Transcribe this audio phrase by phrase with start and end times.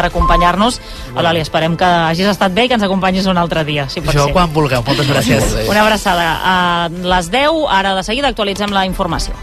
[0.00, 0.80] per acompanyar-nos.
[1.12, 4.14] Eulàlia, esperem que hagis estat bé i que ens acompanyis un altre dia, si pot
[4.16, 4.32] Jo ser.
[4.36, 5.68] quan vulgueu, moltes gràcies.
[5.68, 6.26] Una abraçada.
[6.40, 9.34] A les 10, ara de seguida actualitzem la informació.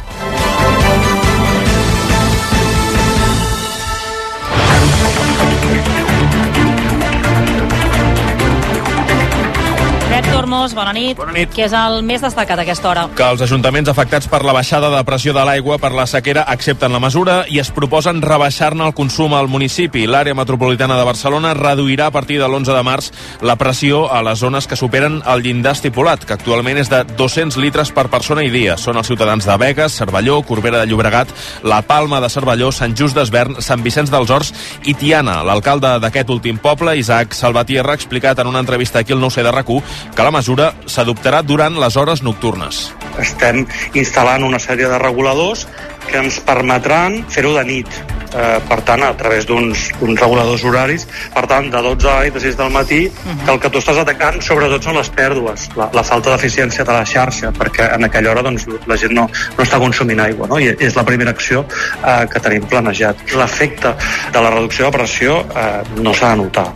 [10.48, 11.18] Tormos, bona nit.
[11.20, 11.50] Bona nit.
[11.52, 13.02] Què és el més destacat a aquesta hora?
[13.18, 16.94] que els ajuntaments afectats per la baixada de pressió de l'aigua per la sequera accepten
[16.94, 20.06] la mesura i es proposen rebaixar-ne el consum al municipi.
[20.08, 23.10] L'àrea metropolitana de Barcelona reduirà a partir de l'11 de març
[23.42, 27.60] la pressió a les zones que superen el llindar estipulat, que actualment és de 200
[27.60, 28.78] litres per persona i dia.
[28.78, 33.20] Són els ciutadans de Begues, Cervelló, Corbera de Llobregat, La Palma de Cervelló, Sant Just
[33.20, 34.54] d'Esvern, Sant Vicenç dels Horts
[34.86, 35.42] i Tiana.
[35.44, 39.52] L'alcalde d'aquest últim poble, Isaac Salvatierra, ha explicat en una entrevista aquí al 9C de
[39.52, 42.88] rac que la mesura s'adoptarà durant les hores nocturnes.
[43.18, 43.64] estem
[43.98, 45.66] instal·lant una sèrie de reguladors
[46.08, 47.98] que ens permetran fer-ho de nit.
[48.28, 52.58] Eh, per tant, a través d'uns uns reguladors horaris, per tant, de 12 a 6
[52.60, 53.00] del matí,
[53.46, 56.96] que el que tu estàs atacant sobretot són les pèrdues, la, la falta d'eficiència de
[56.96, 60.60] la xarxa, perquè en aquella hora doncs, la gent no, no està consumint aigua, no?
[60.60, 61.64] i és la primera acció
[62.04, 63.24] eh, que tenim planejat.
[63.40, 63.96] L'efecte
[64.34, 65.72] de la reducció de pressió eh,
[66.04, 66.68] no s'ha de notar.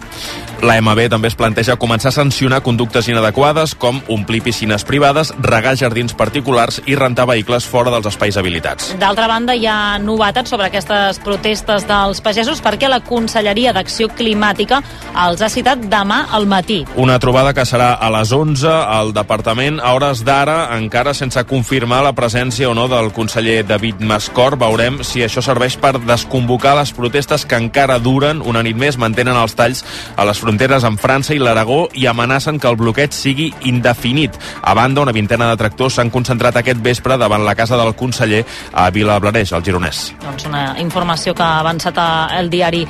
[0.61, 5.71] La MB també es planteja començar a sancionar conductes inadequades com omplir piscines privades, regar
[5.73, 8.91] jardins particulars i rentar vehicles fora dels espais habilitats.
[9.01, 14.83] D'altra banda, hi ha novetats sobre aquestes protestes dels pagesos perquè la Conselleria d'Acció Climàtica
[15.23, 16.83] els ha citat demà al matí.
[16.93, 22.03] Una trobada que serà a les 11 al departament, a hores d'ara, encara sense confirmar
[22.05, 24.59] la presència o no del conseller David Mascor.
[24.61, 29.41] Veurem si això serveix per desconvocar les protestes que encara duren una nit més, mantenen
[29.41, 29.81] els talls
[30.13, 34.31] a les fronteres amb França i l'Aragó i amenacen que el bloqueig sigui indefinit.
[34.61, 38.43] A banda, una vintena de tractors s'han concentrat aquest vespre davant la casa del conseller
[38.73, 40.13] a Vila Blareig, al Gironès.
[40.21, 41.97] Doncs una informació que ha avançat
[42.37, 42.85] el diari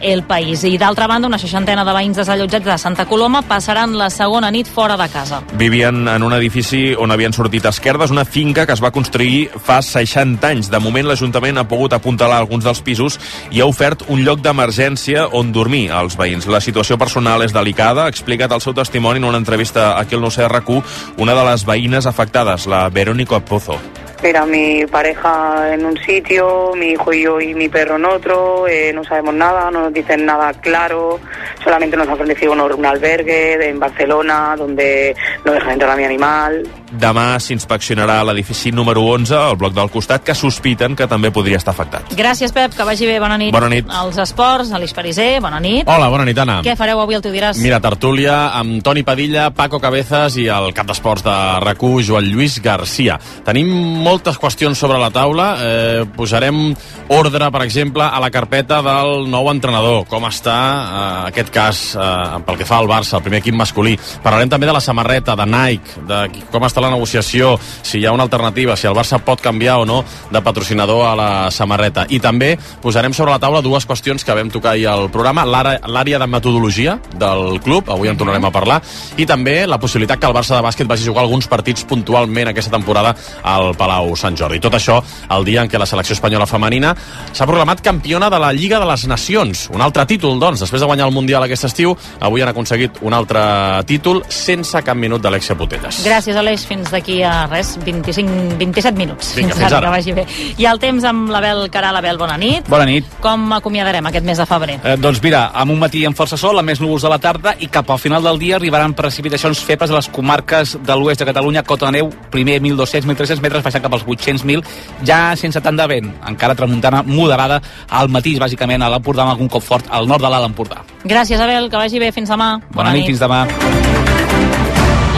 [0.00, 0.62] El País.
[0.64, 4.68] I d'altra banda, una seixantena de veïns desallotjats de Santa Coloma passaran la segona nit
[4.68, 5.42] fora de casa.
[5.58, 9.82] Vivien en un edifici on havien sortit esquerdes, una finca que es va construir fa
[9.82, 10.70] 60 anys.
[10.70, 13.18] De moment, l'Ajuntament ha pogut apuntalar alguns dels pisos
[13.50, 16.46] i ha ofert un lloc d'emergència on dormir als veïns.
[16.46, 20.22] La situació personal és delicada, ha explicat el seu testimoni en una entrevista aquí al
[20.22, 20.78] 9C RQ
[21.22, 23.80] una de les veïnes afectades, la Verónica Pozo.
[24.22, 28.68] Mira, mi pareja en un sitio, mi hijo y yo y mi perro en otro,
[28.68, 31.18] eh, no sabemos nada, no nos dicen nada claro,
[31.62, 35.96] solamente nos ha ofrecido un, un albergue de- en Barcelona donde no dejan entrar a
[35.96, 36.62] mi animal.
[36.92, 41.72] Demà s'inspeccionarà l'edifici número 11, al bloc del costat, que sospiten que també podria estar
[41.72, 42.12] afectat.
[42.14, 43.18] Gràcies, Pep, que vagi bé.
[43.18, 43.50] Bona nit.
[43.52, 43.88] Bona nit.
[44.02, 45.88] Els esports, Aleix Pariser, bona nit.
[45.88, 46.60] Hola, bona nit, Anna.
[46.62, 47.56] Què fareu avui, el tu diràs?
[47.58, 52.60] Mira, tertúlia amb Toni Padilla, Paco Cabezas i el cap d'esports de rac Joan Lluís
[52.62, 53.18] Garcia.
[53.44, 53.72] Tenim
[54.12, 55.46] moltes qüestions sobre la taula.
[55.56, 56.74] Eh, posarem
[57.12, 60.04] ordre, per exemple, a la carpeta del nou entrenador.
[60.10, 63.94] Com està eh, aquest cas eh, pel que fa al Barça, el primer equip masculí.
[64.24, 66.18] Parlarem també de la samarreta, de Nike, de
[66.52, 69.88] com està la negociació, si hi ha una alternativa, si el Barça pot canviar o
[69.88, 72.04] no de patrocinador a la samarreta.
[72.12, 72.52] I també
[72.84, 76.98] posarem sobre la taula dues qüestions que vam tocar ahir al programa, l'àrea de metodologia
[77.16, 78.82] del club, avui en tornarem a parlar,
[79.16, 82.76] i també la possibilitat que el Barça de bàsquet vagi jugar alguns partits puntualment aquesta
[82.76, 84.60] temporada al Palau Sant Jordi.
[84.62, 84.98] Tot això
[85.32, 86.94] el dia en què la selecció espanyola femenina
[87.32, 89.68] s'ha proclamat campiona de la Lliga de les Nacions.
[89.72, 93.14] Un altre títol, doncs, després de guanyar el Mundial aquest estiu, avui han aconseguit un
[93.16, 93.42] altre
[93.88, 96.02] títol sense cap minut d'Alexia Putellas.
[96.06, 96.66] Gràcies, Aleix.
[96.68, 99.34] Fins d'aquí a res, 25, 27 minuts.
[99.38, 99.80] Vinga, fins ara.
[99.86, 100.26] Que vagi bé.
[100.58, 101.98] I el temps amb l'Abel Caral.
[102.02, 102.68] Abel, bona nit.
[102.72, 103.08] Bona nit.
[103.22, 104.78] Com acomiadarem aquest mes de febrer?
[104.82, 107.54] Eh, doncs mira, amb un matí amb força sol, amb més núvols a la tarda
[107.60, 111.28] i cap al final del dia arribaran precipitacions febles a les comarques de l'oest de
[111.28, 114.62] Catalunya, cota de neu, primer 1.200-1.300 metres, baixant cap als 800.000,
[115.06, 117.60] ja sense tant de vent, encara tramuntana moderada
[117.90, 120.82] al matí, bàsicament a l'Empordà amb algun cop fort al nord de l'Alt Empordà.
[121.04, 122.12] Gràcies, Abel, que vagi bé.
[122.12, 122.54] Fins demà.
[122.74, 123.44] Bona, nit, fins demà.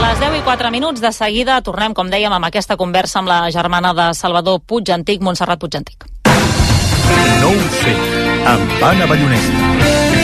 [0.05, 3.39] Les 10 i 4 minuts de seguida tornem, com dèiem, amb aquesta conversa amb la
[3.55, 6.05] germana de Salvador Puig Antic, Montserrat Puig Antic.
[7.41, 7.97] No ho sé,
[8.53, 10.24] amb Anna Ballonesta.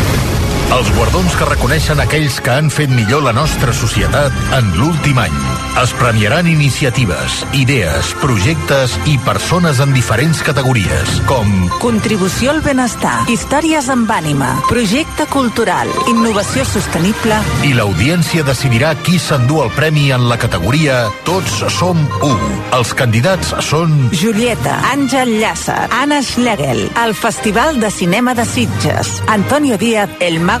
[0.71, 5.33] Els guardons que reconeixen aquells que han fet millor la nostra societat en l'últim any.
[5.81, 11.49] Es premiaran iniciatives, idees, projectes i persones en diferents categories, com
[11.83, 17.41] Contribució al benestar, històries amb ànima, projecte cultural, innovació sostenible...
[17.67, 22.31] I l'audiència decidirà qui s'endú el premi en la categoria Tots som u.
[22.77, 23.97] Els candidats són...
[24.15, 30.60] Julieta, Àngel Llàcer, Anna Schlegel, el Festival de Cinema de Sitges, Antonio Díaz, El Mago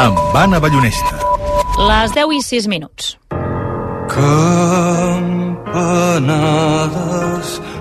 [0.00, 1.16] amb Anna Ballonesta.
[1.90, 3.18] Les 10 i 6 minuts.
[4.08, 5.60] Campanades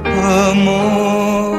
[0.03, 1.58] amors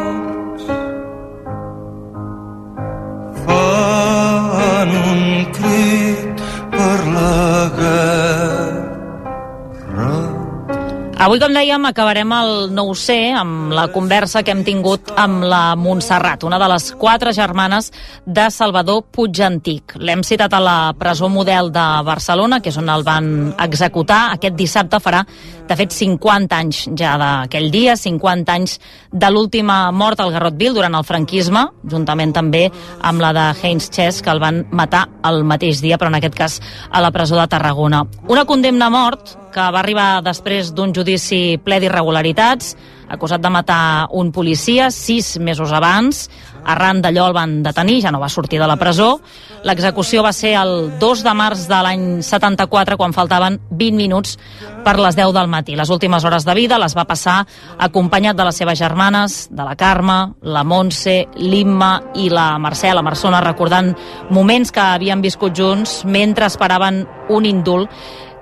[11.20, 15.75] Avui, com dèiem, acabarem el nou c amb la conversa que hem tingut amb la
[15.76, 17.90] Montserrat, una de les quatre germanes
[18.25, 19.99] de Salvador Puig Antic.
[20.00, 23.28] L'hem citat a la presó model de Barcelona, que és on el van
[23.61, 24.31] executar.
[24.38, 25.20] Aquest dissabte farà,
[25.69, 28.78] de fet, 50 anys ja d'aquell dia, 50 anys
[29.12, 32.64] de l'última mort al Garrotville durant el franquisme, juntament també
[33.02, 36.40] amb la de Heinz Chess, que el van matar el mateix dia, però en aquest
[36.40, 36.58] cas
[36.88, 38.06] a la presó de Tarragona.
[38.32, 42.75] Una condemna a mort que va arribar després d'un judici ple d'irregularitats,
[43.11, 46.29] acusat de matar un policia sis mesos abans.
[46.61, 49.19] Arran d'allò el van detenir, ja no va sortir de la presó.
[49.64, 54.37] L'execució va ser el 2 de març de l'any 74, quan faltaven 20 minuts
[54.85, 55.75] per les 10 del matí.
[55.76, 57.43] Les últimes hores de vida les va passar
[57.79, 63.05] acompanyat de les seves germanes, de la Carme, la Montse, l'Imma i la Mercè, la
[63.05, 63.94] Marsona, recordant
[64.31, 67.91] moments que havien viscut junts mentre esperaven un indult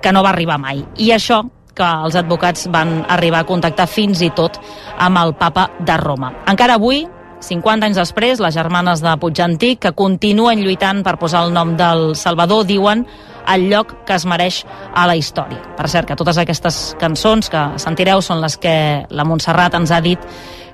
[0.01, 0.83] que no va arribar mai.
[0.97, 1.43] I això
[1.79, 4.59] que els advocats van arribar a contactar fins i tot
[4.99, 6.33] amb el papa de Roma.
[6.51, 7.05] Encara avui,
[7.39, 11.77] 50 anys després, les germanes de Puig Antic, que continuen lluitant per posar el nom
[11.79, 13.05] del Salvador, diuen
[13.49, 15.61] el lloc que es mereix a la història.
[15.77, 18.75] Per cert, que totes aquestes cançons que sentireu són les que
[19.09, 20.19] la Montserrat ens ha dit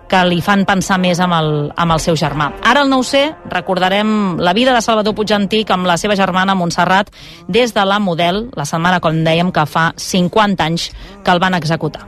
[0.09, 2.51] que li fan pensar més amb el, amb el seu germà.
[2.63, 7.11] Ara al 9C recordarem la vida de Salvador Puig Antic amb la seva germana Montserrat
[7.47, 10.91] des de la Model, la setmana, com dèiem, que fa 50 anys
[11.23, 12.05] que el van executar.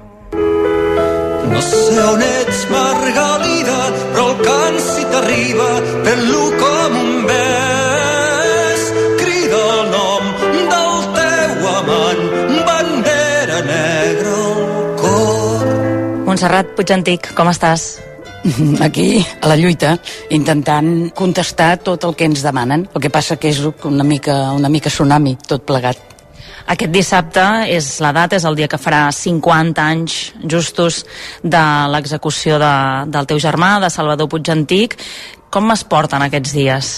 [1.47, 3.81] No sé on ets, Margalida,
[4.13, 5.69] però el cant si t'arriba
[6.05, 7.86] fent-lo com un bes.
[16.37, 17.83] Montserrat Puig Antic, com estàs?
[18.85, 19.95] aquí, a la lluita,
[20.29, 22.83] intentant contestar tot el que ens demanen.
[22.93, 23.57] El que passa que és
[23.89, 25.97] una mica, una mica tsunami, tot plegat.
[26.69, 31.07] Aquest dissabte és la data, és el dia que farà 50 anys justos
[31.41, 31.63] de
[31.95, 32.73] l'execució de,
[33.09, 34.93] del teu germà, de Salvador Puig Antic.
[35.49, 36.91] Com es porten aquests dies?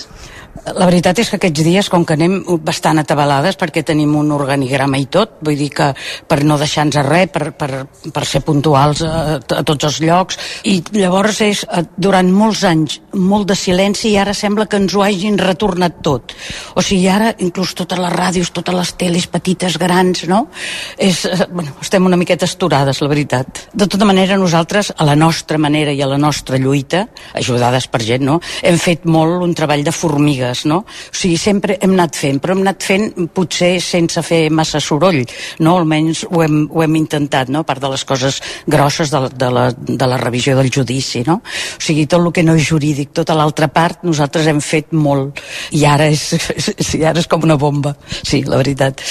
[0.76, 5.00] La veritat és que aquests dies, com que anem bastant atabalades perquè tenim un organigrama
[5.00, 5.88] i tot, vull dir que
[6.28, 10.40] per no deixar-nos res, per, per, per ser puntuals a, a tots els llocs,
[10.70, 14.96] i llavors és eh, durant molts anys molt de silenci i ara sembla que ens
[14.98, 16.36] ho hagin retornat tot.
[16.76, 20.48] O sigui, ara inclús totes les ràdios, totes les teles petites, grans, no?
[20.98, 23.66] És, eh, bueno, estem una miqueta esturades, la veritat.
[23.74, 28.04] De tota manera, nosaltres, a la nostra manera i a la nostra lluita, ajudades per
[28.04, 28.40] gent, no?
[28.62, 30.80] Hem fet molt un treball de formigues amigues, no?
[30.80, 35.22] O sigui, sempre hem anat fent, però hem anat fent potser sense fer massa soroll,
[35.60, 35.78] no?
[35.80, 37.64] Almenys ho hem, ho hem intentat, no?
[37.64, 41.40] A part de les coses grosses de, de, la, de la revisió del judici, no?
[41.44, 45.42] O sigui, tot el que no és jurídic, tota l'altra part, nosaltres hem fet molt.
[45.76, 46.30] I ara és,
[46.90, 49.04] sí, ara és com una bomba, sí, la veritat.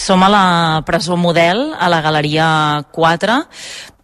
[0.00, 0.44] Som a la
[0.86, 2.46] presó model, a la Galeria
[2.94, 3.34] 4.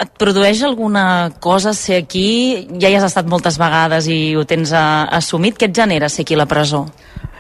[0.04, 2.66] Et produeix alguna cosa ser aquí?
[2.82, 5.56] Ja hi has estat moltes vegades i ho tens a, assumit.
[5.56, 6.82] Què et genera ser aquí a la presó?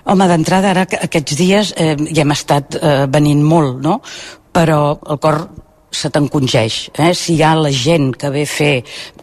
[0.06, 3.98] Home, d'entrada, ara que- aquests dies eh, ja hem estat eh, venint molt, no?
[4.56, 5.42] Però el cor
[5.96, 6.74] se t'encongeix.
[7.00, 7.12] Eh?
[7.16, 8.72] Si hi ha la gent que ve a fer...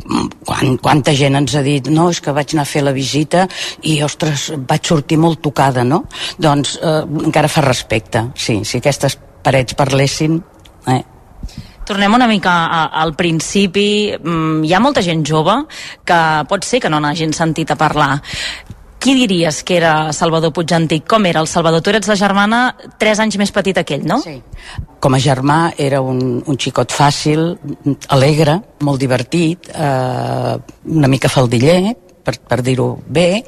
[0.06, 2.94] mm, Quan, quanta gent ens ha dit no, és que vaig anar a fer la
[2.94, 3.48] visita
[3.82, 6.04] i, ostres, vaig sortir molt tocada, no?
[6.38, 8.28] Doncs eh, encara fa respecte.
[8.36, 10.40] Sí, si aquestes parets parlessin...
[10.88, 11.02] Eh?
[11.84, 14.14] Tornem una mica a, al principi.
[14.16, 15.58] Mm, Hi ha molta gent jove
[16.08, 18.14] que pot ser que no n'hagin sentit a parlar.
[19.04, 21.04] Qui diries que era Salvador Puigantic?
[21.12, 21.82] Com era el Salvador?
[21.84, 22.60] Tu eres la germana
[22.98, 24.22] tres anys més petita que ell, no?
[24.24, 24.38] Sí.
[25.04, 27.50] Com a germà era un, un xicot fàcil,
[28.16, 28.56] alegre,
[28.88, 30.56] molt divertit, eh,
[30.88, 33.44] una mica faldiller, per, per dir-ho bé,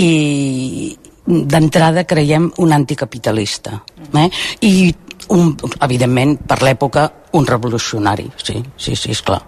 [0.00, 3.82] i d'entrada creiem un anticapitalista.
[4.16, 4.30] Eh?
[4.64, 4.72] I,
[5.34, 8.30] un, evidentment, per l'època, un revolucionari.
[8.42, 9.42] Sí, sí, sí, és clar.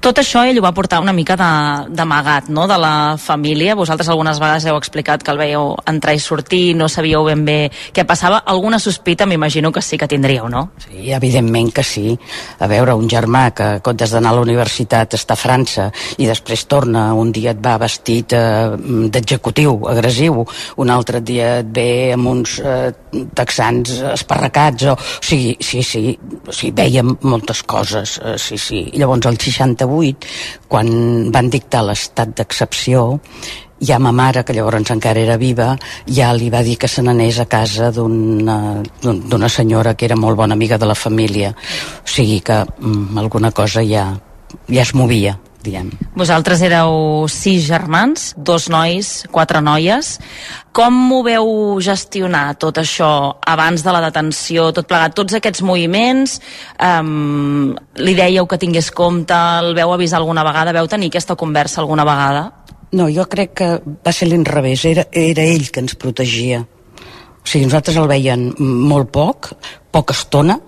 [0.00, 3.74] Tot això ell ho va portar una mica d'amagat, no?, de la família.
[3.76, 7.58] Vosaltres algunes vegades heu explicat que el veieu entrar i sortir, no sabíeu ben bé
[7.92, 8.38] què passava.
[8.48, 10.70] Alguna sospita m'imagino que sí que tindríeu, no?
[10.86, 12.14] Sí, evidentment que sí.
[12.64, 16.30] A veure, un germà que en comptes d'anar a la universitat està a França i
[16.30, 18.72] després torna, un dia et va vestit eh,
[19.12, 20.46] d'executiu, agressiu,
[20.80, 22.88] un altre dia et ve amb uns eh,
[23.36, 28.86] texans esparracats, o, o sigui, sí, sí, o sigui, veiem moltes coses, eh, sí, sí.
[28.96, 29.89] Llavors el 68,
[30.68, 33.20] quan van dictar l'estat d'excepció,
[33.80, 35.74] ja ma mare, que llavors encara era viva,
[36.06, 40.36] ja li va dir que se n'anés a casa d'un- d'una senyora que era molt
[40.36, 41.54] bona amiga de la família.
[42.04, 44.18] O sigui que mm, alguna cosa ja,
[44.68, 45.90] ja es movia, diguem.
[46.16, 50.16] Vosaltres éreu sis germans, dos nois, quatre noies.
[50.76, 51.50] Com ho veu
[51.82, 53.10] gestionar tot això
[53.46, 56.38] abans de la detenció, tot plegat, tots aquests moviments?
[56.78, 61.80] Um, li dèieu que tingués compte, el veu avisar alguna vegada, veu tenir aquesta conversa
[61.82, 62.48] alguna vegada?
[62.92, 66.64] No, jo crec que va ser l'inrevés, era, era ell que ens protegia.
[67.40, 69.52] O sigui, nosaltres el veien molt poc,
[69.90, 70.58] poca estona,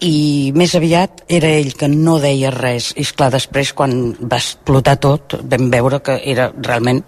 [0.00, 2.92] i més aviat era ell que no deia res.
[2.96, 7.02] I esclar, després, quan va explotar tot, vam veure que era realment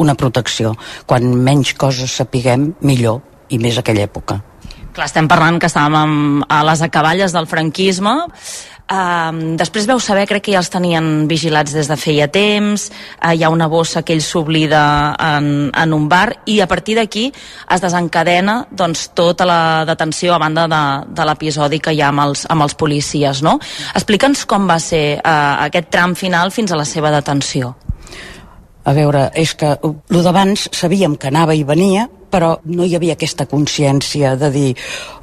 [0.00, 0.74] una protecció.
[1.06, 4.40] Quan menys coses sapiguem, millor, i més aquella època.
[4.90, 8.14] Clar, estem parlant que estàvem a les acaballes del franquisme.
[8.90, 12.88] Uh, després veu saber, crec que ja els tenien vigilats des de feia temps,
[13.20, 14.80] uh, hi ha una bossa que ell s'oblida
[15.14, 20.40] en, en un bar i a partir d'aquí es desencadena doncs, tota la detenció a
[20.42, 23.44] banda de, de l'episodi que hi ha amb els, amb els policies.
[23.46, 23.60] No?
[23.94, 27.76] Explica'ns com va ser uh, aquest tram final fins a la seva detenció.
[28.90, 33.16] A veure, és que el d'abans sabíem que anava i venia, però no hi havia
[33.18, 34.70] aquesta consciència de dir,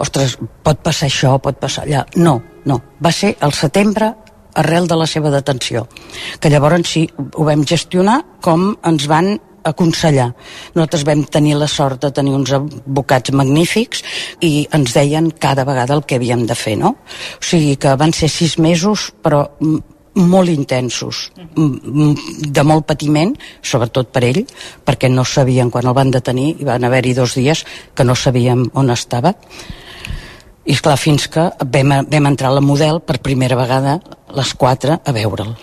[0.04, 2.06] ostres, pot passar això, pot passar allà.
[2.16, 2.82] No, no.
[3.04, 4.14] Va ser el setembre
[4.58, 5.88] arrel de la seva detenció.
[6.42, 9.38] Que llavors sí, ho vam gestionar com ens van
[9.68, 10.30] aconsellar.
[10.76, 14.04] Nosaltres vam tenir la sort de tenir uns advocats magnífics
[14.44, 16.96] i ens deien cada vegada el que havíem de fer, no?
[17.38, 24.10] O sigui que van ser sis mesos, però mm, molt intensos, de molt patiment, sobretot
[24.14, 24.44] per ell,
[24.86, 28.68] perquè no sabien quan el van detenir, i van haver-hi dos dies que no sabíem
[28.74, 29.36] on estava.
[30.68, 34.00] I esclar, fins que vam, vam entrar a la model per primera vegada,
[34.36, 35.56] les quatre, a veure'l.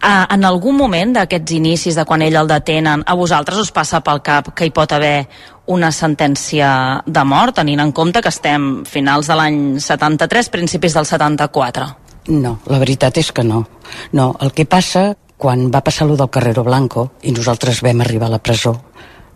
[0.00, 4.00] Uh, en algun moment d'aquests inicis, de quan ell el detenen, a vosaltres us passa
[4.00, 5.26] pel cap que hi pot haver
[5.68, 6.70] una sentència
[7.04, 11.90] de mort, tenint en compte que estem finals de l'any 73, principis del 74?
[12.28, 13.64] No, la veritat és que no.
[14.12, 18.28] No, el que passa, quan va passar lo del Carrero Blanco i nosaltres vam arribar
[18.28, 18.74] a la presó,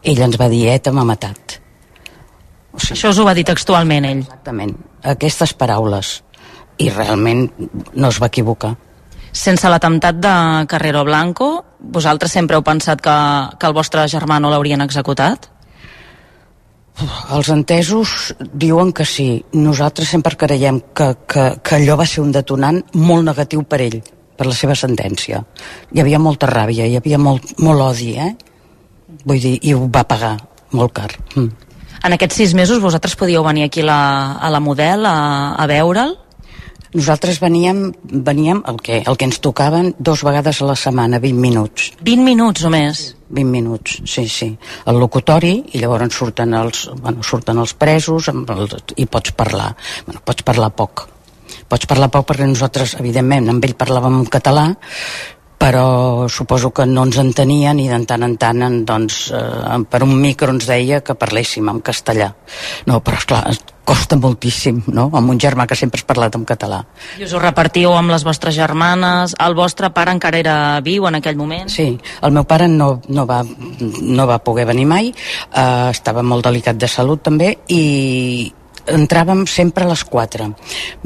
[0.05, 1.59] ell ens va dir, ETA m'ha matat.
[2.75, 4.25] O sigui, Això us ho va dir textualment ell.
[4.27, 4.75] Exactament,
[5.15, 6.19] aquestes paraules.
[6.83, 7.47] I realment
[7.95, 8.75] no es va equivocar.
[9.35, 10.35] Sense l'atemptat de
[10.71, 11.49] Carrero Blanco,
[11.81, 13.15] vosaltres sempre heu pensat que,
[13.59, 15.49] que el vostre germà no l'haurien executat?
[17.35, 19.43] Els entesos diuen que sí.
[19.59, 23.99] Nosaltres sempre creiem que, que, que allò va ser un detonant molt negatiu per ell,
[24.39, 25.43] per la seva sentència.
[25.91, 28.31] Hi havia molta ràbia, hi havia molt, molt odi, eh?
[29.25, 30.37] Vull dir, i ho va pagar
[30.75, 31.11] molt car.
[31.35, 31.51] Mm.
[32.05, 35.17] En aquests sis mesos vosaltres podíeu venir aquí la, a la Model a,
[35.57, 36.15] a veure'l?
[36.95, 41.41] Nosaltres veníem, veníem el, que, el que ens tocaven dos vegades a la setmana, 20
[41.43, 41.89] minuts.
[42.07, 43.03] 20 minuts només?
[43.35, 44.53] 20 minuts, sí, sí.
[44.87, 49.73] El locutori, i llavors surten els, bueno, surten els presos amb el, i pots parlar.
[50.07, 51.09] Bueno, pots parlar poc.
[51.69, 54.69] Pots parlar poc perquè nosaltres, evidentment, amb ell parlàvem en català,
[55.65, 60.03] però suposo que no ens entenien i de tant en tant en, doncs, eh, per
[60.05, 62.27] un micro ens deia que parléssim en castellà
[62.85, 63.41] no, però esclar,
[63.89, 65.07] costa moltíssim no?
[65.09, 66.83] amb un germà que sempre has parlat en català
[67.17, 71.17] I us ho repartíeu amb les vostres germanes el vostre pare encara era viu en
[71.21, 71.73] aquell moment?
[71.73, 76.45] Sí, el meu pare no, no, va, no va poder venir mai eh, estava molt
[76.45, 78.53] delicat de salut també i
[78.91, 80.51] entràvem sempre a les 4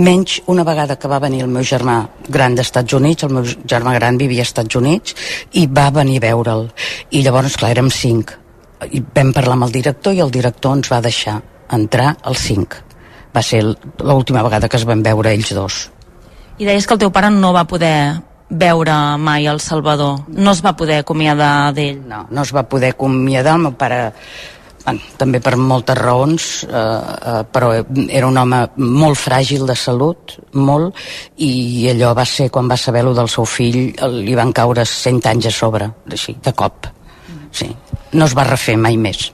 [0.03, 3.95] menys una vegada que va venir el meu germà gran d'Estats Units el meu germà
[3.99, 5.15] gran vivia als Estats Units
[5.53, 6.69] i va venir a veure'l.
[7.11, 8.45] I llavors clar, érem 5
[8.95, 11.41] i vam parlar amb el director i el director ens va deixar
[11.75, 12.89] entrar als 5
[13.35, 15.89] va ser l'última vegada que es van veure ells dos.
[16.59, 20.25] I deies que el teu pare no va poder veure mai el Salvador.
[20.29, 22.01] No es va poder acomiadar d'ell?
[22.09, 23.55] No, no es va poder acomiadar.
[23.59, 24.01] El meu pare
[25.21, 30.97] també per moltes raons eh, eh, però era un home molt fràgil de salut molt,
[31.45, 33.81] i allò va ser quan va saber lo del seu fill
[34.19, 36.89] li van caure 100 anys a sobre així, de cop
[37.53, 37.71] sí.
[38.13, 39.31] no es va refer mai més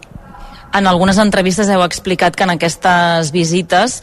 [0.75, 4.01] en algunes entrevistes heu explicat que en aquestes visites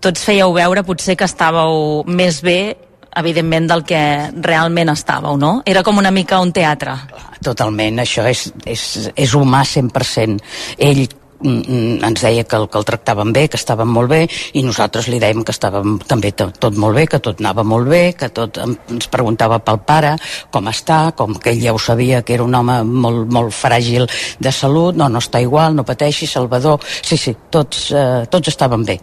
[0.00, 2.76] tots fèieu veure potser que estàveu més bé
[3.20, 4.00] evidentment del que
[4.44, 5.60] realment estàveu, no?
[5.66, 6.96] Era com una mica un teatre.
[7.44, 8.82] Totalment, això és, és,
[9.14, 10.42] és humà 100%.
[10.82, 14.22] Ell mm, mm, ens deia que el, que el tractaven bé, que estaven molt bé,
[14.58, 18.02] i nosaltres li dèiem que estàvem també tot molt bé, que tot anava molt bé,
[18.18, 20.14] que tot ens preguntava pel pare,
[20.52, 24.08] com està, com que ell ja ho sabia, que era un home molt, molt fràgil
[24.40, 28.84] de salut, no, no està igual, no pateixi, Salvador, sí, sí, tots, eh, tots estaven
[28.84, 29.00] bé.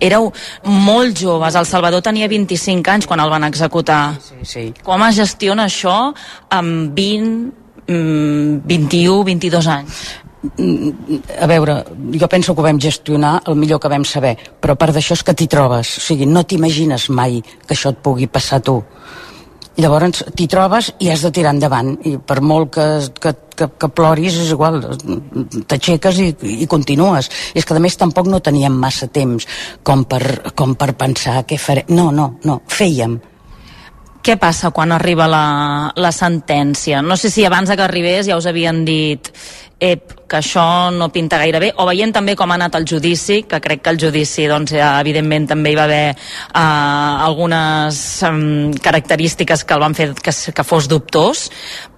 [0.00, 0.30] Éreu
[0.64, 4.16] molt joves, el Salvador tenia 25 anys quan el van executar.
[4.20, 4.66] Sí, sí.
[4.84, 6.12] Com es gestiona això
[6.50, 7.52] amb 20,
[7.88, 10.06] mm, 21, 22 anys?
[11.40, 14.94] a veure, jo penso que ho vam gestionar el millor que vam saber, però part
[14.94, 18.60] d'això és que t'hi trobes, o sigui, no t'imagines mai que això et pugui passar
[18.60, 18.76] a tu.
[19.76, 22.86] Llavors t'hi trobes i has de tirar endavant, i per molt que,
[23.20, 24.82] que, que, que ploris és igual,
[25.68, 26.28] t'aixeques i,
[26.64, 27.30] i continues.
[27.54, 29.48] I és que a més tampoc no teníem massa temps
[29.86, 31.88] com per, com per pensar què farem.
[31.96, 33.18] No, no, no, fèiem
[34.26, 35.44] què passa quan arriba la,
[35.94, 36.98] la sentència?
[36.98, 39.30] No sé si abans que arribés ja us havien dit
[39.78, 43.42] ep, que això no pinta gaire bé, o veient també com ha anat el judici,
[43.48, 49.64] que crec que el judici, doncs, evidentment, també hi va haver uh, algunes um, característiques
[49.64, 51.46] que el van fer que, que fos dubtós.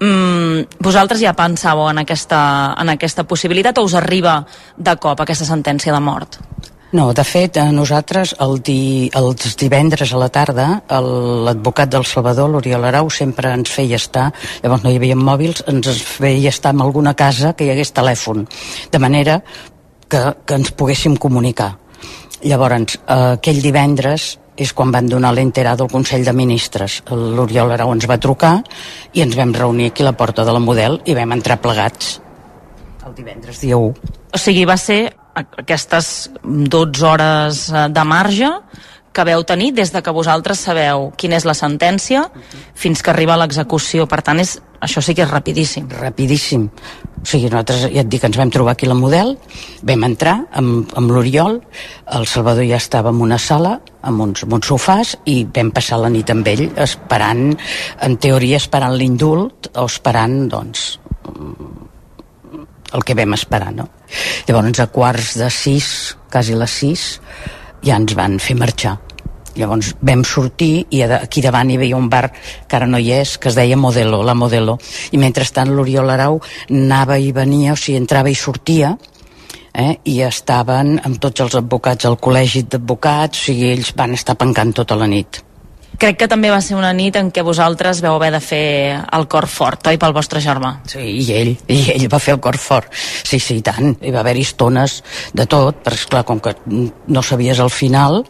[0.02, 2.40] Um, vosaltres ja pensàveu en aquesta,
[2.78, 4.40] en aquesta possibilitat o us arriba
[4.76, 6.40] de cop aquesta sentència de mort?
[6.90, 12.48] No, de fet, a nosaltres el di, els divendres a la tarda l'advocat del Salvador,
[12.48, 14.30] l'Oriol Arau, sempre ens feia estar,
[14.62, 18.46] llavors no hi havia mòbils, ens feia estar en alguna casa que hi hagués telèfon,
[18.88, 19.42] de manera
[20.08, 21.74] que, que ens poguéssim comunicar.
[22.48, 27.02] Llavors, eh, aquell divendres és quan van donar l'enterada al Consell de Ministres.
[27.12, 28.54] L'Oriol Arau ens va trucar
[29.12, 32.16] i ens vam reunir aquí a la porta de la Model i vam entrar plegats
[33.08, 34.12] el divendres dia 1.
[34.34, 38.52] O sigui, va ser aquestes 12 hores eh, de marge
[39.18, 42.28] que veu tenir des de que vosaltres sabeu quina és la sentència
[42.78, 44.06] fins que arriba l'execució.
[44.06, 45.88] Per tant, és, això sí que és rapidíssim.
[45.90, 46.68] Rapidíssim.
[47.18, 49.34] O sigui, nosaltres, ja et dic, ens vam trobar aquí la model,
[49.82, 51.58] vam entrar amb, amb l'Oriol,
[52.14, 53.74] el Salvador ja estava en una sala,
[54.06, 57.50] amb uns, amb uns sofàs, i vam passar la nit amb ell, esperant,
[58.06, 60.92] en teoria, esperant l'indult, o esperant, doncs,
[62.92, 63.88] el que vam esperar, no?
[64.48, 67.04] Llavors, a quarts de sis, quasi les sis,
[67.84, 68.96] ja ens van fer marxar.
[69.58, 73.36] Llavors vam sortir i aquí davant hi havia un bar que ara no hi és,
[73.38, 74.78] que es deia Modelo, la Modelo.
[75.10, 78.94] I mentrestant l'Oriol Arau anava i venia, o sigui, entrava i sortia,
[79.74, 79.98] eh?
[80.04, 84.76] i estaven amb tots els advocats al col·legi d'advocats, o sigui, ells van estar pencant
[84.82, 85.42] tota la nit.
[85.98, 88.66] Crec que també va ser una nit en què vosaltres veu haver de fer
[89.16, 90.76] el cor fort, oi, pel vostre germà?
[90.86, 92.92] Sí, i ell, i ell va fer el cor fort.
[92.94, 93.96] Sí, sí, i tant.
[93.98, 95.00] Hi va haver estones
[95.34, 98.20] de tot, però esclar, com que no sabies al final,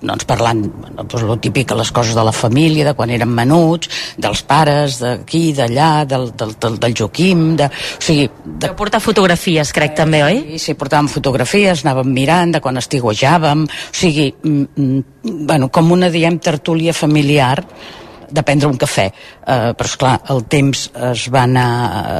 [0.00, 3.92] doncs parlant, bueno, doncs lo típic, les coses de la família, de quan eren menuts,
[4.16, 7.68] dels pares, d'aquí, d'allà, del, del, del, del Joaquim, de...
[7.68, 8.24] O sigui...
[8.46, 8.70] De...
[8.70, 10.40] Vau portar fotografies, crec, eh, també, oi?
[10.54, 15.92] Sí, sí, portàvem fotografies, anàvem mirant de quan estiguejàvem, o sigui, mm, mm, bueno, com
[15.92, 17.64] una, diem, tertúlia familiar
[18.30, 21.68] de prendre un cafè, eh, però esclar, el temps es va anar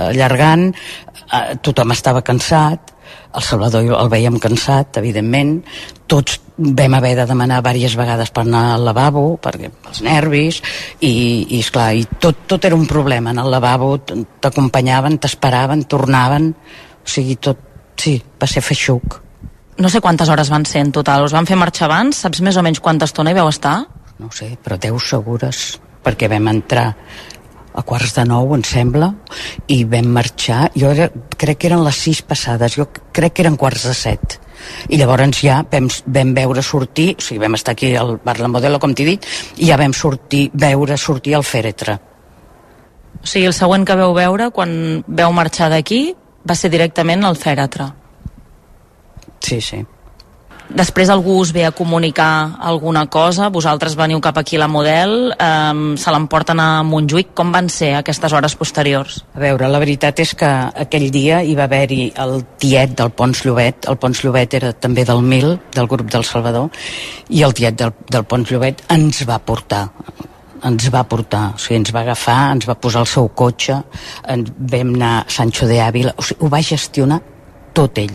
[0.09, 2.95] allargant, eh, tothom estava cansat,
[3.29, 5.59] el Salvador el veiem cansat, evidentment,
[6.09, 10.63] tots vam haver de demanar diverses vegades per anar al lavabo, perquè els nervis,
[11.01, 11.13] i,
[11.45, 16.53] i esclar, i tot, tot era un problema, en el lavabo t'acompanyaven, t'esperaven, tornaven,
[17.05, 17.61] o sigui, tot,
[18.01, 19.28] sí, va ser feixuc.
[19.79, 22.25] No sé quantes hores van ser en total, us van fer marxar abans?
[22.25, 23.85] Saps més o menys quanta estona hi vau estar?
[24.19, 26.89] no sé, però 10 segures, perquè vam entrar
[27.79, 29.13] a quarts de nou, em sembla,
[29.71, 31.07] i vam marxar, jo era,
[31.39, 34.39] crec que eren les sis passades, jo crec que eren quarts de set.
[34.91, 38.51] I llavors ja vam, vam veure sortir, o sigui, vam estar aquí al bar La
[38.51, 39.29] Modelo, com t'he dit,
[39.63, 41.95] i ja vam sortir, veure sortir el fèretre.
[43.23, 46.17] O sigui, el següent que veu veure, quan veu marxar d'aquí,
[46.49, 47.93] va ser directament al fèretre.
[49.49, 49.85] Sí, sí.
[50.69, 55.33] Després algú us ve a comunicar alguna cosa, vosaltres veniu cap aquí a la Model,
[55.33, 59.23] eh, se l'emporten a Montjuïc, com van ser aquestes hores posteriors?
[59.33, 60.51] A veure, la veritat és que
[60.85, 65.07] aquell dia hi va haver-hi el tiet del Pons Llobet, el Pons Llobet era també
[65.09, 66.69] del MIL, del grup del Salvador,
[67.31, 69.89] i el tiet del, del Pons Llobet ens va portar
[70.69, 73.79] ens va portar, o sigui, ens va agafar, ens va posar el seu cotxe,
[74.27, 77.21] ens vam anar a Sancho de Ávila, o sigui, ho va gestionar
[77.77, 78.15] tot ell.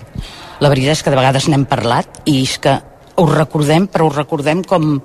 [0.64, 2.78] La veritat és que de vegades n'hem parlat i és que
[3.16, 4.96] ho recordem, però ho recordem com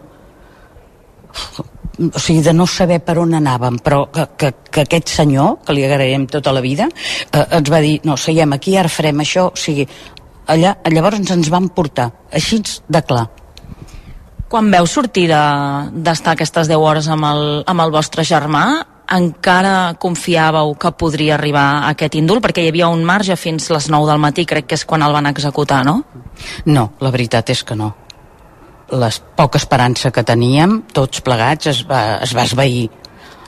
[1.98, 5.74] o sigui, de no saber per on anàvem, però que, que, que aquest senyor, que
[5.74, 6.86] li agrairem tota la vida,
[7.32, 9.86] eh, ens va dir, no, seiem aquí, ara farem això, o sigui,
[10.46, 13.26] allà, llavors ens van portar, així de clar.
[14.48, 18.64] Quan veu sortir d'estar de, aquestes 10 hores amb el, amb el vostre germà,
[19.14, 22.42] encara confiàveu que podria arribar aquest índol?
[22.44, 25.14] Perquè hi havia un marge fins les 9 del matí, crec que és quan el
[25.16, 26.02] van executar, no?
[26.66, 27.92] No, la veritat és que no.
[28.98, 32.88] La poca esperança que teníem, tots plegats, es va, es va esvair.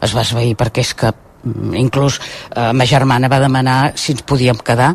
[0.00, 4.24] Es va esvair perquè és que mm, inclús eh, ma germana va demanar si ens
[4.24, 4.94] podíem quedar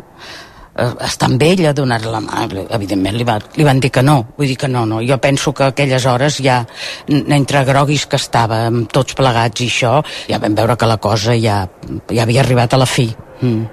[0.76, 2.44] eh, estar amb ella, donar la mà
[2.76, 5.52] evidentment li, va, li van dir que no vull dir que no, no, jo penso
[5.54, 6.62] que aquelles hores ja
[7.08, 9.96] entre groguis que estàvem tots plegats i això
[10.28, 11.64] ja vam veure que la cosa ja,
[12.10, 13.10] ja havia arribat a la fi
[13.40, 13.64] mm.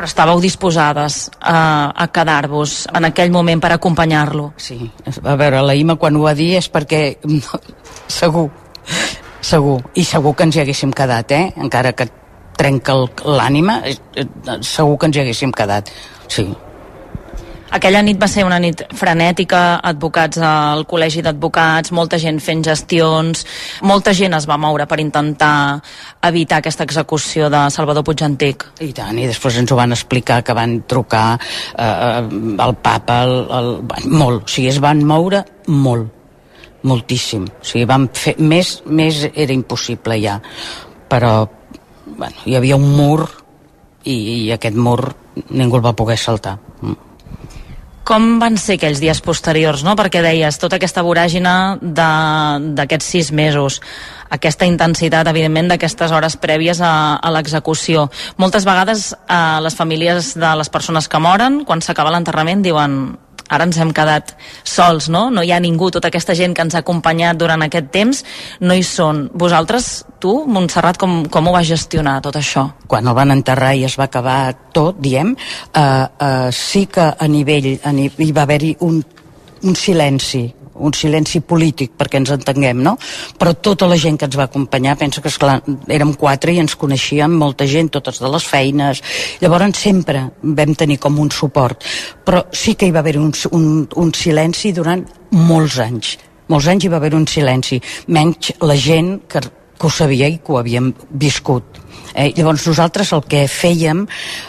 [0.00, 4.46] Però estàveu disposades a, a quedar-vos en aquell moment per acompanyar-lo?
[4.56, 7.18] Sí, a veure, la Ima quan ho va dir és perquè
[8.20, 8.46] segur,
[9.44, 11.42] segur, i segur que ens hi haguéssim quedat, eh?
[11.60, 12.08] encara que
[12.56, 12.96] trenca
[13.28, 15.92] l'ànima, eh, eh, segur que ens hi haguéssim quedat
[16.30, 16.48] sí.
[17.70, 23.44] Aquella nit va ser una nit frenètica, advocats al col·legi d'advocats, molta gent fent gestions,
[23.86, 25.78] molta gent es va moure per intentar
[26.26, 28.66] evitar aquesta execució de Salvador Puig Antic.
[28.82, 33.22] I tant, i després ens ho van explicar que van trucar eh, eh al papa,
[33.22, 33.70] el, el,
[34.10, 36.10] molt, o sigui, es van moure molt,
[36.82, 37.46] moltíssim.
[37.46, 40.40] O sigui, van fer, més, més era impossible ja,
[41.08, 41.46] però
[42.16, 43.28] bueno, hi havia un mur
[44.04, 45.14] i, i aquest mur
[45.50, 46.58] ningú el va poder saltar.
[46.80, 46.98] Mm.
[48.10, 49.92] Com van ser aquells dies posteriors, no?
[49.94, 53.78] Perquè deies, tota aquesta voràgina d'aquests sis mesos,
[54.34, 58.08] aquesta intensitat, evidentment, d'aquestes hores prèvies a, a l'execució.
[58.40, 62.96] Moltes vegades eh, les famílies de les persones que moren, quan s'acaba l'enterrament, diuen
[63.50, 64.34] ara ens hem quedat
[64.64, 65.26] sols, no?
[65.34, 68.22] No hi ha ningú, tota aquesta gent que ens ha acompanyat durant aquest temps
[68.60, 69.26] no hi són.
[69.34, 69.90] Vosaltres,
[70.22, 72.68] tu, Montserrat, com, com ho vas gestionar tot això?
[72.90, 74.40] Quan el van enterrar i es va acabar
[74.72, 79.02] tot, diem, eh, eh, sí que a nivell, a nivell hi va haver-hi un,
[79.66, 80.46] un silenci
[80.80, 82.96] un silenci polític perquè ens entenguem, no?
[83.38, 86.76] Però tota la gent que ens va acompanyar, pensa que esclar, érem quatre i ens
[86.80, 89.02] coneixíem molta gent, totes de les feines,
[89.42, 91.84] llavors sempre vam tenir com un suport,
[92.24, 95.04] però sí que hi va haver un, un, un silenci durant
[95.36, 96.16] molts anys,
[96.50, 100.40] molts anys hi va haver un silenci, menys la gent que, que ho sabia i
[100.42, 101.78] que ho havíem viscut.
[102.14, 102.32] Eh?
[102.36, 104.06] Llavors nosaltres el que fèiem,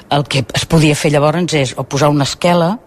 [0.09, 2.77] el que es podia fer llavors és o posar una esquela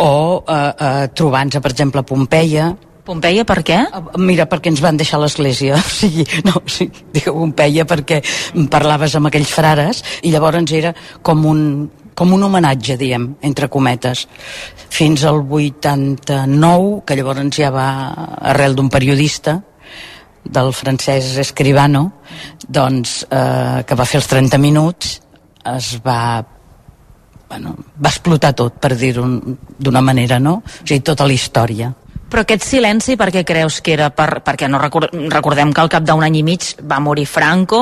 [0.00, 0.12] o
[0.44, 2.70] eh, eh, trobant-se, per exemple, a Pompeia,
[3.10, 3.78] Pompeia per què?
[3.80, 5.78] Eh, mira, perquè ens van deixar l'església.
[5.80, 8.20] O sigui, no, o sigui, digue Pompeia perquè
[8.70, 10.92] parlaves amb aquells frares i llavors era
[11.26, 11.64] com un,
[12.14, 14.26] com un homenatge, diem, entre cometes,
[14.90, 17.88] fins al 89, que llavors ja va
[18.52, 19.58] arrel d'un periodista,
[20.44, 22.06] del francès Escribano,
[22.66, 25.18] doncs, eh, que va fer els 30 minuts,
[25.76, 26.40] es va
[27.50, 29.24] bueno, va explotar tot, per dir-ho
[29.82, 30.60] d'una manera, no?
[30.62, 31.90] O sigui, tota la història.
[32.30, 34.10] Però aquest silenci per què creus que era?
[34.14, 37.80] Per, perquè no record, recordem que al cap d'un any i mig va morir Franco,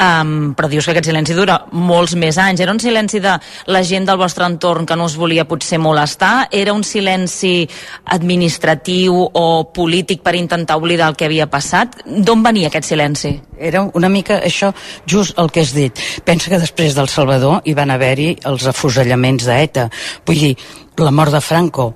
[0.00, 2.62] um, però dius que aquest silenci dura molts més anys.
[2.64, 3.34] Era un silenci de
[3.68, 6.48] la gent del vostre entorn que no us volia potser molestar?
[6.50, 7.68] Era un silenci
[8.16, 12.00] administratiu o polític per intentar oblidar el que havia passat?
[12.06, 13.34] D'on venia aquest silenci?
[13.58, 14.72] Era una mica això,
[15.06, 16.00] just el que has dit.
[16.24, 19.90] Pensa que després del Salvador hi van haver-hi els afusellaments d'ETA.
[20.26, 20.54] Vull dir,
[21.02, 21.86] la mort de Franco,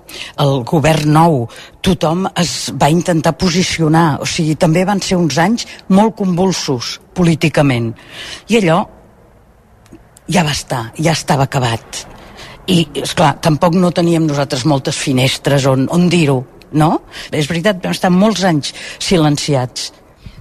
[0.43, 1.41] el govern nou,
[1.85, 7.93] tothom es va intentar posicionar, o sigui, també van ser uns anys molt convulsos políticament.
[8.51, 8.79] I allò
[10.29, 12.05] ja va estar, ja estava acabat.
[12.69, 16.43] I, és clar, tampoc no teníem nosaltres moltes finestres on, on dir-ho,
[16.77, 16.91] no?
[17.33, 19.93] És veritat, vam estar molts anys silenciats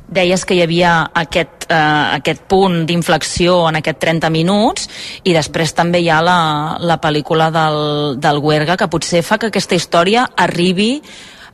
[0.07, 4.89] deies que hi havia aquest, eh, aquest punt d'inflexió en aquest 30 minuts
[5.23, 6.39] i després també hi ha la,
[6.79, 11.01] la pel·lícula del, del Huerga que potser fa que aquesta història arribi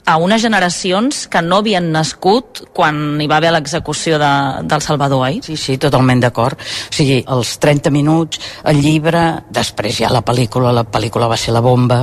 [0.06, 4.32] a unes generacions que no havien nascut quan hi va haver l'execució de,
[4.68, 5.40] del Salvador, oi?
[5.46, 6.60] Sí, sí, totalment d'acord.
[6.60, 11.56] O sigui, els 30 minuts, el llibre, després ja la pel·lícula, la pel·lícula va ser
[11.56, 12.02] la bomba,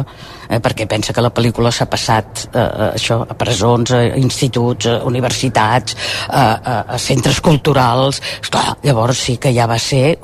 [0.48, 4.88] eh, perquè pensa que la pel·lícula s'ha passat eh, eh això, a presons, a instituts,
[4.88, 5.96] a universitats,
[6.28, 8.22] a, a, a centres culturals...
[8.40, 10.16] Esclar, llavors sí que ja va ser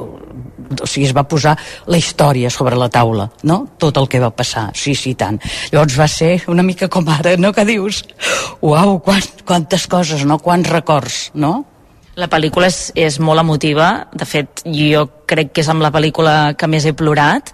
[0.67, 3.63] o sigui, es va posar la història sobre la taula, no?
[3.79, 5.41] Tot el que va passar, sí, sí, tant.
[5.73, 7.53] Llavors va ser una mica com ara, no?
[7.57, 8.03] Que dius,
[8.61, 10.39] uau, quant, quantes coses, no?
[10.43, 11.59] Quants records, no?
[12.17, 16.55] La pel·lícula és, és molt emotiva, de fet jo crec que és amb la pel·lícula
[16.57, 17.53] que més he plorat,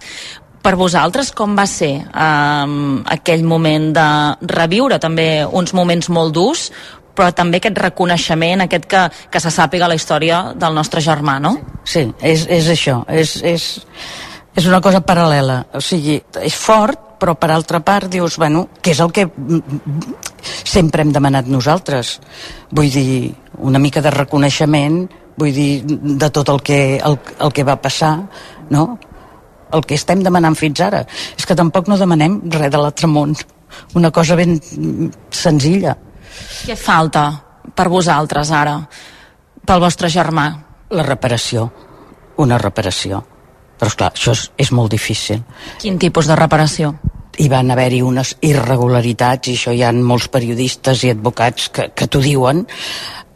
[0.63, 4.07] per vosaltres com va ser um, aquell moment de
[4.53, 6.69] reviure també uns moments molt durs
[7.13, 11.55] però també aquest reconeixement, aquest que, que se sàpiga la història del nostre germà, no?
[11.85, 13.67] Sí, és, és això, és, és,
[14.55, 18.91] és una cosa paral·lela, o sigui, és fort, però per altra part dius, bueno, què
[18.91, 19.29] és el que
[20.43, 22.17] sempre hem demanat nosaltres?
[22.75, 23.31] Vull dir,
[23.63, 25.05] una mica de reconeixement,
[25.39, 28.17] vull dir, de tot el que, el, el que va passar,
[28.75, 28.97] no?
[29.73, 31.05] El que estem demanant fins ara.
[31.37, 33.33] És que tampoc no demanem res de l'altre món.
[33.97, 34.59] Una cosa ben
[35.31, 35.95] senzilla.
[36.63, 37.25] Què falta
[37.75, 38.77] per vosaltres ara,
[39.65, 40.49] pel vostre germà?
[40.93, 41.69] La reparació,
[42.43, 43.23] una reparació.
[43.79, 45.41] Però, esclar, això és, és molt difícil.
[45.81, 46.93] Quin tipus de reparació?
[47.37, 52.07] hi van haver-hi unes irregularitats i això hi ha molts periodistes i advocats que, que
[52.07, 52.63] t'ho diuen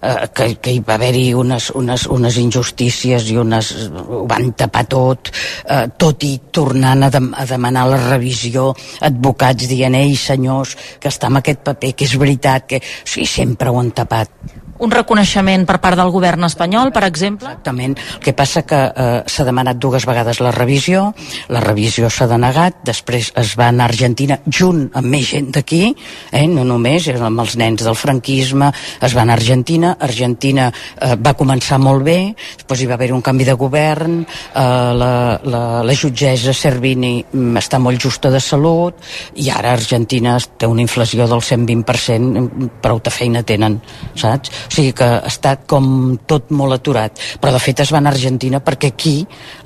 [0.01, 4.85] eh, que, que hi va haver-hi unes, unes, unes injustícies i unes, ho van tapar
[4.91, 5.31] tot.
[5.65, 8.69] Eh, tot i tornant a, de, a demanar la revisió
[9.07, 13.71] advocats dient ei senyors que està en aquest paper que és veritat que sí, sempre
[13.71, 17.49] ho han tapat un reconeixement per part del govern espanyol, per exemple?
[17.49, 17.97] Exactament.
[18.17, 21.11] El que passa que eh, s'ha demanat dues vegades la revisió,
[21.53, 25.93] la revisió s'ha denegat, després es va anar a Argentina junt amb més gent d'aquí,
[26.31, 31.15] eh, no només, amb els nens del franquisme, es va anar a Argentina, Argentina eh,
[31.15, 32.19] va començar molt bé,
[32.57, 34.61] després hi va haver un canvi de govern, eh,
[35.01, 35.11] la,
[35.43, 39.01] la, la jutgessa Servini mm, està molt justa de salut,
[39.41, 43.79] i ara Argentina té una inflació del 120%, prou de feina tenen,
[44.17, 44.66] saps?
[44.67, 47.17] O sigui que ha estat com tot molt aturat.
[47.41, 49.17] Però de fet es va anar a Argentina perquè aquí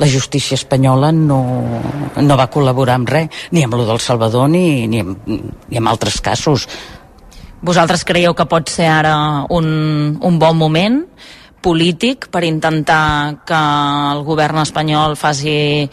[0.02, 1.42] la justícia espanyola no,
[2.22, 5.92] no va col·laborar amb res, ni amb lo del Salvador ni, ni, amb, ni amb
[5.92, 6.68] altres casos.
[7.62, 9.16] Vosaltres creieu que pot ser ara
[9.54, 9.68] un,
[10.18, 11.04] un bon moment
[11.62, 13.60] polític per intentar que
[14.16, 15.86] el govern espanyol faci,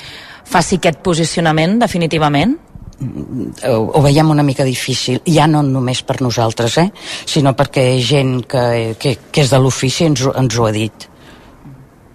[0.49, 2.57] faci aquest posicionament definitivament?
[2.99, 6.89] Ho, ho veiem una mica difícil, ja no només per nosaltres, eh?
[7.27, 11.09] sinó perquè gent que, que, que és de l'ofici ens, ens ho ha dit.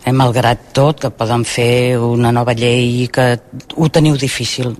[0.04, 3.30] Eh, malgrat tot, que poden fer una nova llei que
[3.78, 4.74] ho teniu difícil.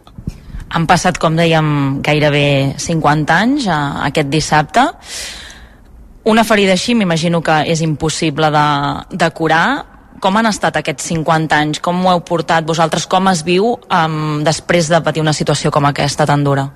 [0.74, 4.84] Han passat, com dèiem, gairebé 50 anys a, a aquest dissabte.
[6.28, 8.68] Una ferida així m'imagino que és impossible de,
[9.16, 9.92] de curar,
[10.23, 11.83] com han estat aquests 50 anys?
[11.83, 13.07] Com ho heu portat vosaltres?
[13.12, 16.69] Com es viu um, després de patir una situació com aquesta tan dura?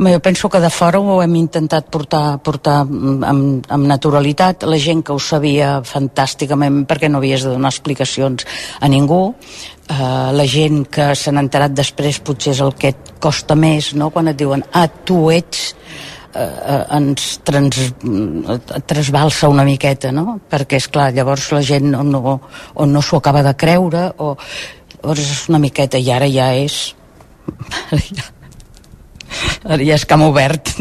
[0.00, 4.64] Jo penso que de fora ho hem intentat portar, portar amb, amb naturalitat.
[4.64, 8.46] La gent que ho sabia fantàsticament perquè no havies de donar explicacions
[8.80, 9.34] a ningú.
[9.90, 14.08] Uh, la gent que s'han enterat després potser és el que et costa més, no?
[14.14, 15.74] quan et diuen ah, tu ets
[16.34, 17.80] eh, eh, ens trans,
[18.86, 20.38] trasbalsa una miqueta, no?
[20.50, 22.38] Perquè, és clar, llavors la gent o no,
[22.74, 24.34] o no s'ho acaba de creure o
[25.00, 26.94] llavors és una miqueta i ara ja és
[27.90, 28.26] ara ja,
[29.64, 30.74] ara ja és camp obert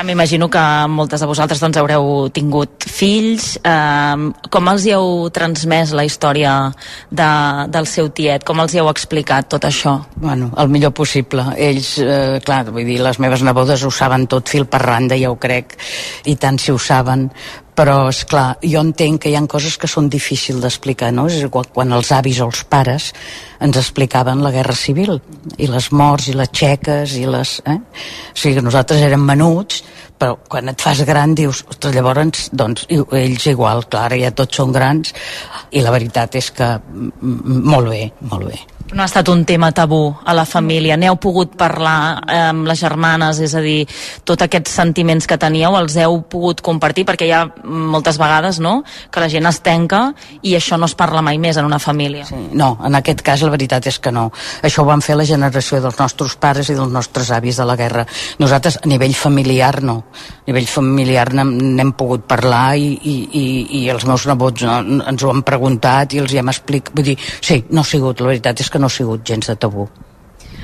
[0.00, 3.58] m'imagino que moltes de vosaltres doncs, haureu tingut fills.
[3.60, 6.54] Eh, com els hi heu transmès la història
[7.10, 7.28] de,
[7.68, 8.46] del seu tiet?
[8.48, 9.98] Com els hi heu explicat tot això?
[10.16, 11.44] Bueno, el millor possible.
[11.60, 15.28] Ells, eh, clar, vull dir, les meves nebodes ho saben tot fil per randa, ja
[15.28, 15.76] ho crec,
[16.24, 17.28] i tant si ho saben,
[17.78, 21.24] però és clar, jo entenc que hi han coses que són difícils d'explicar, no?
[21.30, 23.10] És igual quan els avis o els pares
[23.64, 25.16] ens explicaven la guerra civil
[25.56, 27.60] i les morts i les xeques i les...
[27.64, 27.78] Eh?
[27.78, 29.80] O sigui, nosaltres érem menuts,
[30.22, 32.86] però quan et fas gran dius, ostres, llavors, doncs,
[33.18, 35.10] ells igual, clar, ja tots són grans,
[35.74, 38.60] i la veritat és que molt bé, molt bé.
[38.92, 40.98] No ha estat un tema tabú a la família.
[41.00, 43.86] N'heu pogut parlar eh, amb les germanes, és a dir,
[44.28, 48.82] tots aquests sentiments que teníeu els heu pogut compartir, perquè hi ha moltes vegades no?
[49.10, 50.02] que la gent es tenca
[50.42, 52.26] i això no es parla mai més en una família.
[52.28, 54.28] Sí, no, en aquest cas la veritat és que no.
[54.60, 57.78] Això ho van fer la generació dels nostres pares i dels nostres avis de la
[57.80, 58.04] guerra.
[58.44, 63.44] Nosaltres, a nivell familiar, no a nivell familiar n'hem pogut parlar i, i, i,
[63.80, 67.12] i els meus nebots no, ens ho han preguntat i els hi hem explicat, vull
[67.12, 69.88] dir, sí, no ha sigut, la veritat és que no ha sigut gens de tabú.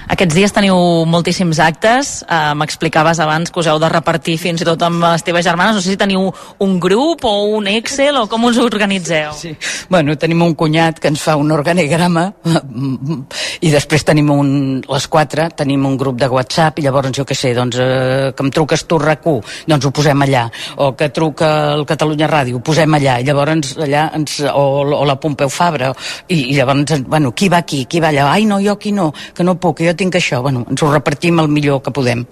[0.08, 4.64] Aquests dies teniu moltíssims actes, eh, m'explicaves abans que us heu de repartir fins i
[4.64, 6.32] tot amb les teves germanes, no sé si teniu
[6.64, 9.34] un grup o un Excel o com us organitzeu.
[9.36, 9.54] Sí.
[9.90, 12.32] Bueno, tenim un cunyat que ens fa un organigrama
[13.60, 17.36] i després tenim un, les quatre, tenim un grup de WhatsApp i llavors jo què
[17.36, 20.46] sé, doncs eh, que em truques tu RAC1, doncs ho posem allà.
[20.78, 23.18] O que truca el Catalunya Ràdio, ho posem allà.
[23.20, 25.92] I llavors allà ens, o, o la Pompeu Fabra
[26.28, 28.30] i, i llavors, bueno, qui va aquí, qui va allà?
[28.32, 31.42] Ai no, jo aquí no, que no puc, jo tinc això bueno, ens ho repartim
[31.42, 32.24] el millor que podem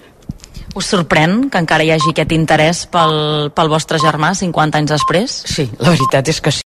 [0.76, 3.14] Us sorprèn que encara hi hagi aquest interès pel,
[3.56, 5.36] pel vostre germà 50 anys després?
[5.48, 6.54] Sí, la veritat és que sí.